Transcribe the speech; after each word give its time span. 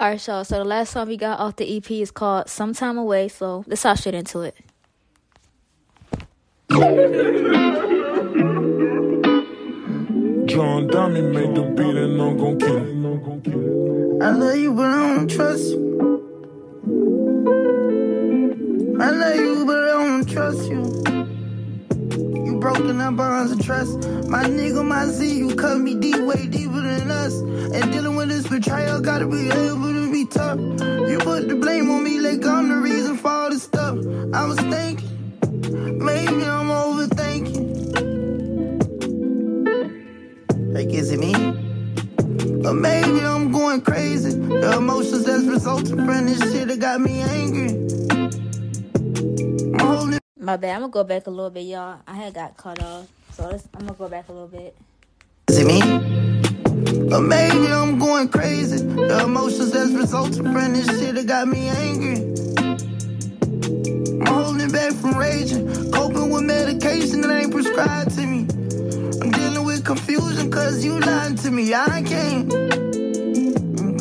Alright, 0.00 0.26
y'all. 0.26 0.44
So 0.44 0.56
the 0.56 0.64
last 0.64 0.92
song 0.92 1.08
we 1.08 1.18
got 1.18 1.38
off 1.40 1.56
the 1.56 1.76
EP 1.76 1.90
is 1.90 2.10
called 2.10 2.48
Sometime 2.48 2.96
Away. 2.96 3.28
So 3.28 3.64
let's 3.66 3.82
hop 3.82 3.98
straight 3.98 4.14
into 4.14 4.40
it. 4.40 4.56
John 10.48 10.86
Dummy 10.86 11.20
made 11.20 11.54
the 11.54 11.62
beat 11.76 11.96
and 11.96 12.18
I'm 12.18 12.38
gon' 12.38 12.58
kill 12.58 12.78
it. 12.78 14.24
I 14.24 14.30
love 14.30 14.56
you, 14.56 14.72
but 14.72 14.86
I 14.86 15.16
don't 15.16 15.28
trust 15.30 15.64
you. 15.68 15.78
I 18.98 19.10
love 19.10 19.36
you, 19.36 19.39
Broken 22.80 23.00
up 23.02 23.16
bonds 23.16 23.52
of 23.52 23.60
trust. 23.60 24.08
My 24.26 24.44
nigga, 24.44 24.82
my 24.82 25.04
Z, 25.04 25.36
you 25.36 25.54
cut 25.54 25.78
me 25.78 25.94
deep, 25.94 26.18
way 26.22 26.46
deeper 26.46 26.80
than 26.80 27.10
us. 27.10 27.34
And 27.34 27.92
dealing 27.92 28.16
with 28.16 28.30
this 28.30 28.48
betrayal, 28.48 29.02
gotta 29.02 29.26
be 29.26 29.50
able 29.50 29.92
to 29.92 30.10
be 30.10 30.24
tough. 30.24 30.58
You 30.58 31.18
put 31.18 31.46
the 31.46 31.56
blame 31.56 31.90
on 31.90 32.02
me 32.02 32.20
like 32.20 32.42
I'm 32.46 32.70
the 32.70 32.76
reason 32.76 33.18
for 33.18 33.28
all 33.28 33.50
this 33.50 33.64
stuff. 33.64 33.98
I 34.32 34.46
was 34.46 34.58
thinking, 34.60 35.98
maybe 36.02 36.42
I'm 36.42 36.70
overthinking. 36.70 37.68
Like, 40.72 40.88
is 40.88 41.10
it 41.10 41.20
me? 41.20 41.34
Or 42.66 42.72
maybe 42.72 43.20
I'm 43.20 43.52
going 43.52 43.82
crazy. 43.82 44.30
The 44.30 44.76
emotions 44.78 45.26
that's 45.26 45.44
resulting 45.44 45.96
from 46.06 46.24
this 46.24 46.40
shit 46.50 46.68
that 46.68 46.80
got 46.80 47.02
me 47.02 47.20
angry. 47.20 47.99
My 50.50 50.56
bad. 50.56 50.74
I'm 50.74 50.80
gonna 50.80 50.90
go 50.90 51.04
back 51.04 51.28
a 51.28 51.30
little 51.30 51.50
bit, 51.50 51.60
y'all. 51.60 52.00
I 52.08 52.14
had 52.16 52.34
got 52.34 52.56
cut 52.56 52.82
off, 52.82 53.06
so 53.34 53.46
let's, 53.46 53.68
I'm 53.72 53.86
gonna 53.86 53.96
go 53.96 54.08
back 54.08 54.28
a 54.28 54.32
little 54.32 54.48
bit. 54.48 54.76
Is 55.46 55.58
it 55.58 55.64
me? 55.64 55.80
Or 57.14 57.20
maybe 57.20 57.68
I'm 57.68 58.00
going 58.00 58.28
crazy. 58.30 58.84
The 58.84 59.26
emotions 59.26 59.70
that's 59.70 59.92
resulting 59.92 60.52
from 60.52 60.72
this 60.72 60.88
shit 60.98 61.14
that 61.14 61.28
got 61.28 61.46
me 61.46 61.68
angry. 61.68 62.16
I'm 64.22 64.26
holding 64.26 64.72
back 64.72 64.92
from 64.94 65.16
raging, 65.16 65.92
coping 65.92 66.30
with 66.30 66.42
medication 66.42 67.20
that 67.20 67.30
ain't 67.30 67.52
prescribed 67.52 68.16
to 68.16 68.26
me. 68.26 68.40
I'm 69.22 69.30
dealing 69.30 69.64
with 69.64 69.84
confusion 69.84 70.50
cause 70.50 70.84
you 70.84 70.98
lied 70.98 71.38
to 71.38 71.52
me. 71.52 71.72
I 71.74 72.02
can't 72.02 72.50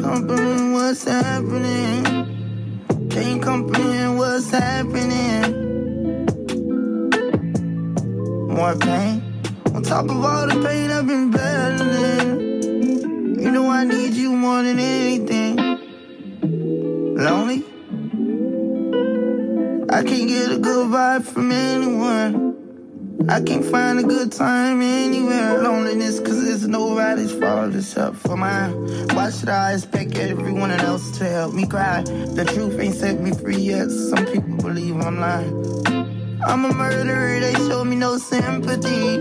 comprehend 0.00 0.74
what's 0.74 1.02
happening. 1.02 2.04
Can't 3.10 3.42
comprehend 3.42 4.16
what's 4.16 4.48
happening. 4.48 5.25
More 8.56 8.74
pain. 8.74 9.22
On 9.74 9.82
top 9.82 10.06
of 10.06 10.24
all 10.24 10.46
the 10.46 10.54
pain 10.66 10.90
I've 10.90 11.06
been 11.06 11.30
battling. 11.30 12.40
You 13.38 13.50
know 13.50 13.68
I 13.68 13.84
need 13.84 14.14
you 14.14 14.32
more 14.32 14.62
than 14.62 14.78
anything. 14.78 15.56
Lonely? 17.16 17.64
I 19.90 20.02
can't 20.02 20.28
get 20.28 20.52
a 20.52 20.58
good 20.58 20.86
vibe 20.88 21.24
from 21.24 21.52
anyone. 21.52 22.56
I 23.28 23.42
can't 23.42 23.62
find 23.62 23.98
a 23.98 24.02
good 24.02 24.32
time 24.32 24.80
anywhere. 24.80 25.62
Loneliness, 25.62 26.18
cause 26.20 26.42
it's 26.48 26.62
nobody's 26.62 27.32
fault 27.32 27.74
except 27.74 28.16
for 28.16 28.38
mine. 28.38 28.72
Why 29.08 29.28
should 29.32 29.50
I 29.50 29.74
expect 29.74 30.16
everyone 30.16 30.70
else 30.70 31.18
to 31.18 31.24
help 31.24 31.52
me 31.52 31.66
cry? 31.66 32.00
The 32.04 32.50
truth 32.54 32.80
ain't 32.80 32.94
set 32.94 33.20
me 33.20 33.32
free 33.32 33.58
yet. 33.58 33.90
Some 33.90 34.24
people 34.24 34.56
believe 34.56 34.96
I'm 34.96 35.20
lying. 35.20 36.25
I'm 36.44 36.64
a 36.64 36.72
murderer, 36.72 37.40
they 37.40 37.54
show 37.54 37.84
me 37.84 37.96
no 37.96 38.18
sympathy. 38.18 39.18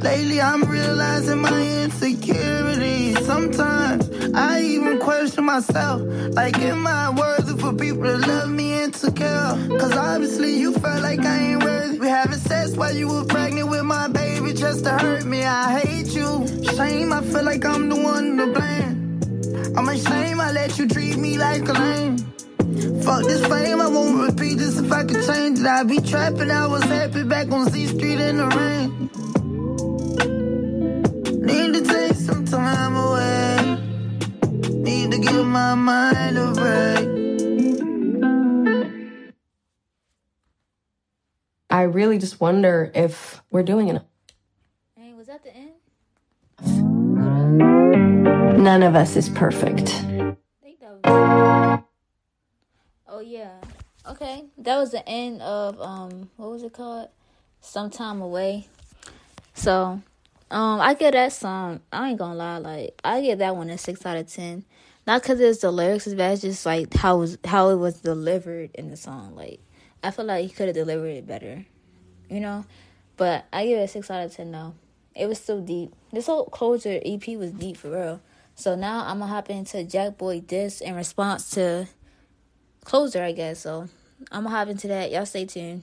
Lately, 0.00 0.40
I'm 0.40 0.64
realizing 0.64 1.40
my 1.40 1.82
insecurity. 1.84 3.14
Sometimes 3.24 4.10
I 4.34 4.60
even 4.62 4.98
question 4.98 5.44
myself. 5.44 6.02
Like, 6.34 6.58
am 6.58 6.86
I 6.86 7.10
worthy 7.10 7.60
for 7.60 7.72
people 7.72 8.04
to 8.04 8.16
love 8.18 8.48
me 8.48 8.72
and 8.84 8.94
to 8.94 9.12
care? 9.12 9.56
Cause 9.78 9.92
obviously, 9.92 10.56
you 10.58 10.72
felt 10.74 11.02
like 11.02 11.20
I 11.20 11.38
ain't 11.38 11.62
worthy. 11.62 11.98
We 11.98 12.08
having 12.08 12.38
sex 12.38 12.72
while 12.72 12.94
you 12.94 13.08
were 13.08 13.24
pregnant 13.24 13.68
with 13.68 13.84
my 13.84 14.08
baby 14.08 14.52
just 14.54 14.84
to 14.84 14.92
hurt 14.92 15.24
me. 15.24 15.44
I 15.44 15.78
hate 15.80 16.08
you. 16.14 16.46
Shame, 16.76 17.12
I 17.12 17.22
feel 17.22 17.44
like 17.44 17.64
I'm 17.64 17.88
the 17.88 17.96
one 17.96 18.36
to 18.38 18.46
blame. 18.46 19.76
I'm 19.76 19.88
ashamed 19.88 20.40
I 20.40 20.52
let 20.52 20.78
you 20.78 20.88
treat 20.88 21.16
me 21.16 21.38
like 21.38 21.68
a 21.68 21.72
lame. 21.72 22.31
Fuck 23.12 23.24
this 23.24 23.46
fame, 23.46 23.78
I 23.78 23.88
won't 23.88 24.26
repeat 24.26 24.56
this 24.56 24.78
if 24.78 24.90
I 24.90 25.04
could 25.04 25.22
change 25.26 25.58
it. 25.58 25.66
I'd 25.66 25.86
be 25.86 26.00
trapping, 26.00 26.50
I 26.50 26.66
was 26.66 26.82
happy 26.84 27.24
back 27.24 27.52
on 27.52 27.68
Z 27.68 27.88
Street 27.88 28.18
in 28.18 28.38
the 28.38 28.46
rain. 28.46 29.10
Need 31.44 31.74
to 31.74 31.82
take 31.84 32.14
some 32.14 32.46
time 32.46 32.96
away. 32.96 33.76
Need 34.80 35.10
to 35.10 35.18
give 35.18 35.46
my 35.46 35.74
mind 35.74 36.38
a 36.38 36.52
break. 36.52 37.06
I 41.68 41.82
really 41.82 42.16
just 42.16 42.40
wonder 42.40 42.90
if 42.94 43.42
we're 43.50 43.62
doing 43.62 43.88
enough. 43.88 44.06
Hey, 44.96 45.12
was 45.12 45.26
that 45.26 45.44
the 45.44 45.54
end? 45.54 45.72
None 48.64 48.82
of 48.82 48.94
us 48.94 49.16
is 49.16 49.28
perfect. 49.28 50.02
Okay, 54.12 54.44
that 54.58 54.76
was 54.76 54.90
the 54.90 55.08
end 55.08 55.40
of 55.40 55.80
um. 55.80 56.28
What 56.36 56.50
was 56.50 56.62
it 56.62 56.74
called? 56.74 57.08
Sometime 57.62 58.20
away. 58.20 58.68
So, 59.54 60.02
um, 60.50 60.80
I 60.82 60.92
give 60.92 61.12
that 61.12 61.32
song. 61.32 61.80
I 61.90 62.10
ain't 62.10 62.18
gonna 62.18 62.34
lie. 62.34 62.58
Like, 62.58 63.00
I 63.02 63.22
give 63.22 63.38
that 63.38 63.56
one 63.56 63.70
a 63.70 63.78
six 63.78 64.04
out 64.04 64.18
of 64.18 64.30
ten. 64.30 64.66
Not 65.06 65.22
because 65.22 65.40
it's 65.40 65.62
the 65.62 65.70
lyrics 65.70 66.06
is 66.06 66.14
bad. 66.14 66.34
It's 66.34 66.42
just 66.42 66.66
like 66.66 66.92
how 66.92 67.20
was 67.20 67.38
how 67.46 67.70
it 67.70 67.76
was 67.76 68.02
delivered 68.02 68.72
in 68.74 68.90
the 68.90 68.98
song. 68.98 69.34
Like, 69.34 69.60
I 70.02 70.10
feel 70.10 70.26
like 70.26 70.44
he 70.44 70.50
could 70.50 70.66
have 70.66 70.76
delivered 70.76 71.06
it 71.06 71.26
better. 71.26 71.64
You 72.28 72.40
know, 72.40 72.66
but 73.16 73.46
I 73.50 73.64
give 73.64 73.78
it 73.78 73.84
a 73.84 73.88
six 73.88 74.10
out 74.10 74.26
of 74.26 74.36
ten. 74.36 74.52
though. 74.52 74.74
it 75.14 75.26
was 75.26 75.40
still 75.40 75.62
deep. 75.62 75.94
This 76.12 76.26
whole 76.26 76.44
closure 76.44 77.00
EP 77.02 77.26
was 77.28 77.52
deep 77.52 77.78
for 77.78 77.88
real. 77.88 78.20
So 78.56 78.74
now 78.74 79.06
I'm 79.06 79.20
gonna 79.20 79.32
hop 79.32 79.48
into 79.48 79.78
Jackboy 79.78 80.46
Diss 80.46 80.82
in 80.82 80.96
response 80.96 81.48
to 81.52 81.88
closer, 82.84 83.22
I 83.22 83.32
guess. 83.32 83.60
So 83.60 83.88
I'm 84.30 84.44
gonna 84.44 84.56
hop 84.56 84.68
into 84.68 84.88
that. 84.88 85.10
Y'all 85.10 85.26
stay 85.26 85.44
tuned. 85.46 85.82